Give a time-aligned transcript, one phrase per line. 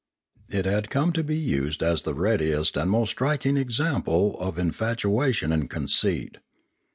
[0.49, 5.51] It had come to be used as the readiest and most striking example of infatuation
[5.51, 6.39] and conceit.